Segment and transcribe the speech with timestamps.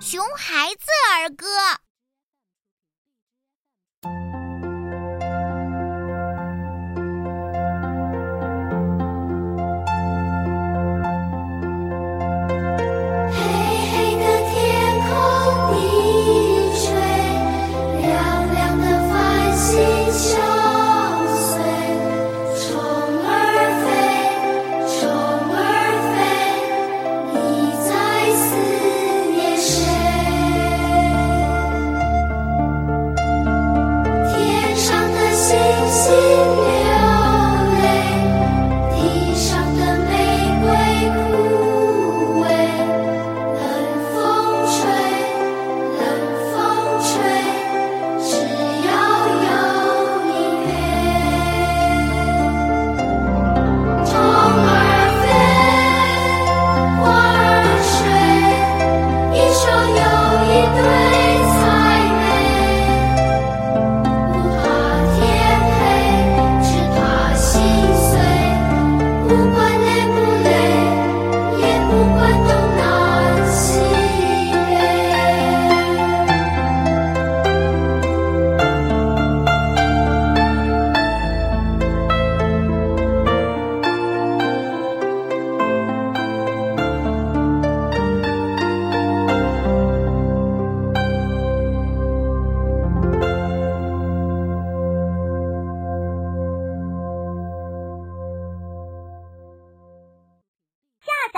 [0.00, 1.46] 熊孩子儿歌。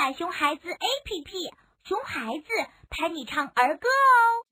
[0.03, 1.53] 买熊孩子 APP，
[1.85, 2.49] 熊孩子
[2.91, 4.52] 陪你唱儿歌哦。